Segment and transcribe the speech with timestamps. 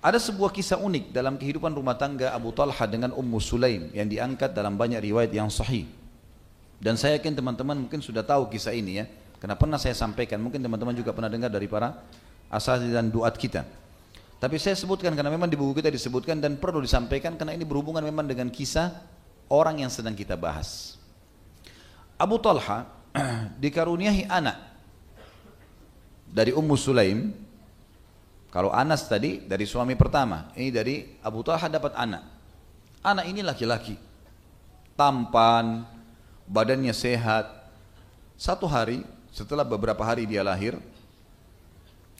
[0.00, 4.56] Ada sebuah kisah unik dalam kehidupan rumah tangga Abu Talha dengan Ummu Sulaim yang diangkat
[4.56, 5.84] dalam banyak riwayat yang sahih.
[6.80, 9.04] Dan saya yakin teman-teman mungkin sudah tahu kisah ini ya.
[9.36, 12.00] Karena pernah saya sampaikan, mungkin teman-teman juga pernah dengar dari para
[12.48, 13.68] asal dan duat kita.
[14.40, 18.00] Tapi saya sebutkan karena memang di buku kita disebutkan dan perlu disampaikan karena ini berhubungan
[18.00, 19.04] memang dengan kisah
[19.52, 20.96] orang yang sedang kita bahas.
[22.16, 22.88] Abu Talha
[23.62, 24.56] dikaruniai anak
[26.32, 27.36] dari Ummu Sulaim
[28.50, 32.26] kalau Anas tadi dari suami pertama, ini dari Abu Talha dapat anak.
[33.00, 33.94] Anak ini laki-laki,
[34.98, 35.86] tampan,
[36.50, 37.46] badannya sehat.
[38.34, 40.74] Satu hari, setelah beberapa hari dia lahir,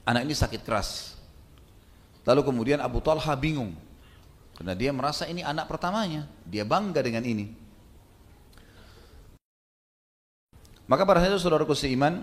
[0.06, 1.18] anak ini sakit keras.
[2.22, 3.74] Lalu kemudian Abu Talha bingung,
[4.54, 7.50] karena dia merasa ini anak pertamanya, dia bangga dengan ini.
[10.86, 12.22] Maka pada saat itu saudaraku seiman,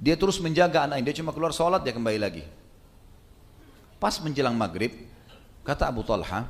[0.00, 2.63] dia terus menjaga anak ini, dia cuma keluar sholat, dia kembali lagi.
[4.02, 4.92] Pas menjelang maghrib,
[5.64, 6.44] kata Abu Talha,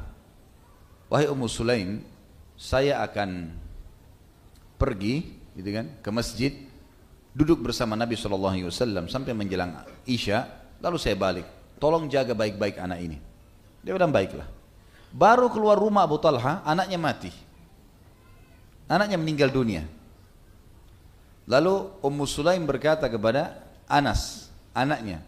[1.06, 2.02] wahai Ummu Sulaim,
[2.58, 3.54] saya akan
[4.78, 6.52] pergi, gitu kan, ke masjid,
[7.34, 8.30] duduk bersama Nabi saw
[9.06, 10.46] sampai menjelang isya,
[10.78, 11.46] lalu saya balik.
[11.82, 13.18] Tolong jaga baik-baik anak ini.
[13.82, 14.46] Dia bilang baiklah.
[15.14, 17.30] Baru keluar rumah Abu Talha, anaknya mati.
[18.90, 19.86] Anaknya meninggal dunia.
[21.44, 25.20] Lalu Ummu Sulaim berkata kepada Anas, anaknya,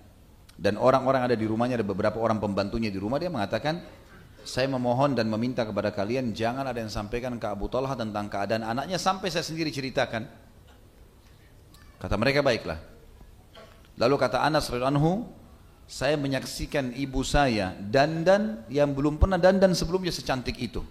[0.56, 3.84] dan orang-orang ada di rumahnya ada beberapa orang pembantunya di rumah dia mengatakan
[4.46, 8.62] saya memohon dan meminta kepada kalian jangan ada yang sampaikan ke Abu Talha tentang keadaan
[8.62, 8.94] anaknya.
[8.94, 10.22] Sampai saya sendiri ceritakan.
[11.98, 12.78] Kata mereka baiklah.
[13.98, 15.26] Lalu kata Anas anhu
[15.90, 20.86] saya menyaksikan ibu saya dandan yang belum pernah dandan sebelumnya secantik itu.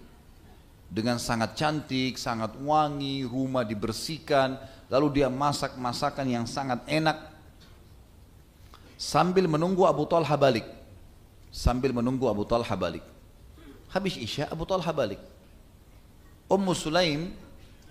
[0.91, 4.59] Dengan sangat cantik, sangat wangi, rumah dibersihkan,
[4.91, 7.34] lalu dia masak masakan yang sangat enak
[8.95, 10.65] sambil menunggu Abu Talha balik.
[11.51, 13.03] Sambil menunggu Abu Talha balik.
[13.91, 15.19] Habis Isya Abu Talha balik.
[16.51, 17.31] Ummu Sulaim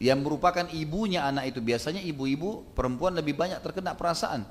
[0.03, 4.45] yang merupakan ibunya anak itu biasanya ibu-ibu perempuan lebih banyak terkena perasaan.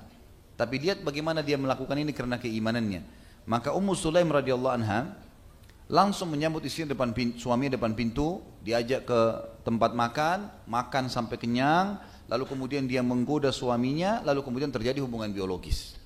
[0.53, 3.05] Tapi lihat bagaimana dia melakukan ini karena keimanannya.
[3.45, 5.13] Maka Ummu Sulaim radhiyallahu anha
[5.91, 9.21] langsung menyambut istri depan pintu, suami depan pintu, diajak ke
[9.67, 11.99] tempat makan, makan sampai kenyang,
[12.31, 16.02] lalu kemudian dia menggoda suaminya, lalu kemudian terjadi hubungan biologis.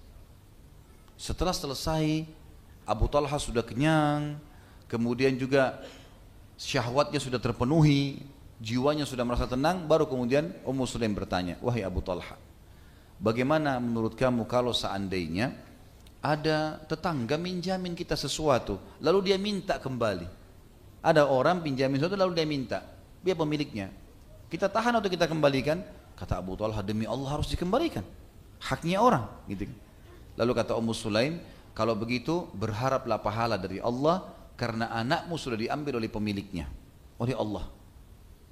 [1.17, 2.29] Setelah selesai
[2.85, 4.37] Abu Talha sudah kenyang,
[4.85, 5.81] kemudian juga
[6.61, 8.21] syahwatnya sudah terpenuhi,
[8.61, 12.37] jiwanya sudah merasa tenang, baru kemudian Ummu Sulaim bertanya, "Wahai Abu Talha,
[13.17, 15.57] bagaimana menurut kamu kalau seandainya
[16.21, 20.27] ada tetangga minjamin kita sesuatu, lalu dia minta kembali.
[21.01, 22.79] Ada orang pinjamin sesuatu lalu dia minta,
[23.21, 23.93] dia pemiliknya.
[24.49, 25.81] Kita tahan atau kita kembalikan?
[26.17, 28.01] Kata Abu Talha, demi Allah harus dikembalikan.
[28.57, 29.69] Haknya orang, gitu.
[30.37, 31.41] Lalu kata Ummu Sulaim,
[31.73, 36.69] kalau begitu berharaplah pahala dari Allah karena anakmu sudah diambil oleh pemiliknya,
[37.17, 37.65] oleh Allah.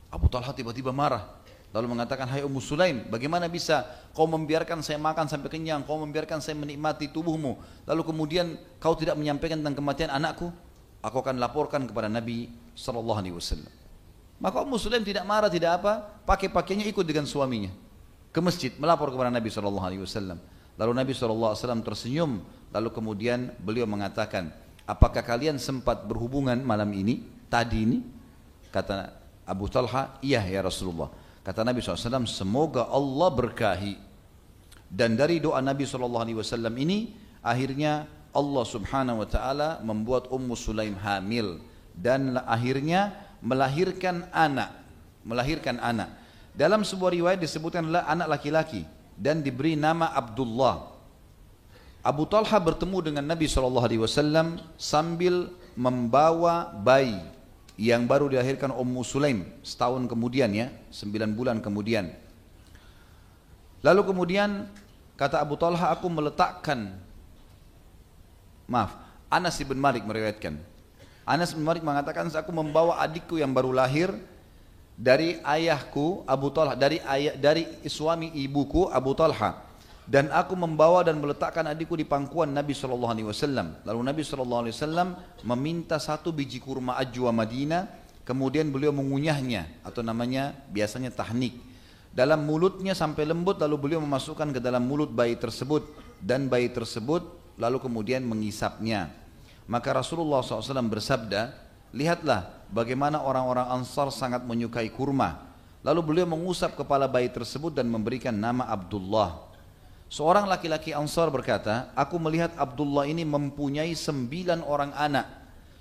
[0.09, 1.45] Abu Talha tiba-tiba marah.
[1.75, 3.83] Lalu mengatakan, hai Ummu Sulaim, bagaimana bisa
[4.15, 9.19] kau membiarkan saya makan sampai kenyang, kau membiarkan saya menikmati tubuhmu, lalu kemudian kau tidak
[9.19, 10.55] menyampaikan tentang kematian anakku?
[11.03, 12.47] Aku akan laporkan kepada Nabi
[12.79, 13.73] Wasallam.
[14.39, 17.69] Maka Ummu Sulaim tidak marah, tidak apa, pakai pakainya ikut dengan suaminya
[18.31, 20.39] ke masjid melapor kepada Nabi Sallallahu Alaihi Wasallam.
[20.75, 22.43] Lalu Nabi SAW tersenyum,
[22.75, 24.51] lalu kemudian beliau mengatakan,
[24.83, 27.99] apakah kalian sempat berhubungan malam ini, tadi ini?
[28.75, 29.15] Kata
[29.47, 31.07] Abu Talha, iya ya Rasulullah.
[31.47, 33.95] Kata Nabi SAW, semoga Allah berkahi.
[34.91, 36.27] Dan dari doa Nabi SAW
[36.75, 41.63] ini, akhirnya Allah Subhanahu Wa Taala membuat Ummu Sulaim hamil
[41.95, 44.75] dan akhirnya melahirkan anak,
[45.23, 46.11] melahirkan anak.
[46.51, 48.83] Dalam sebuah riwayat disebutkan anak laki-laki
[49.15, 50.95] dan diberi nama Abdullah.
[52.05, 57.17] Abu Talha bertemu dengan Nabi SAW sambil membawa bayi
[57.75, 62.13] yang baru dilahirkan Ummu Sulaim setahun kemudian ya, sembilan bulan kemudian.
[63.81, 64.69] Lalu kemudian
[65.17, 66.93] kata Abu Talha aku meletakkan
[68.65, 68.97] maaf
[69.29, 70.57] Anas bin Malik meriwayatkan
[71.25, 74.13] Anas bin Malik mengatakan aku membawa adikku yang baru lahir
[74.95, 79.63] dari ayahku Abu Talha dari ayah dari suami ibuku Abu Talha.
[80.05, 83.73] Dan aku membawa dan meletakkan adikku di pangkuan Nabi Shallallahu Alaihi Wasallam.
[83.89, 85.07] Lalu Nabi Shallallahu Alaihi Wasallam
[85.41, 87.89] meminta satu biji kurma ajwa Madinah
[88.21, 91.57] kemudian beliau mengunyahnya atau namanya biasanya tahnik.
[92.13, 96.05] Dalam mulutnya sampai lembut lalu beliau memasukkan ke dalam mulut bayi tersebut.
[96.21, 97.25] Dan bayi tersebut
[97.57, 99.09] lalu kemudian mengisapnya.
[99.65, 101.64] Maka Rasulullah SAW bersabda
[101.95, 105.47] lihatlah bagaimana orang-orang Ansar sangat menyukai kurma.
[105.85, 109.47] Lalu beliau mengusap kepala bayi tersebut dan memberikan nama Abdullah.
[110.11, 115.27] Seorang laki-laki Ansar berkata, aku melihat Abdullah ini mempunyai sembilan orang anak.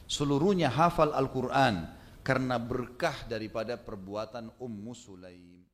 [0.07, 1.89] Seluruhnya hafal Al-Quran
[2.25, 5.74] karena berkah daripada perbuatan Ummu Sulaim.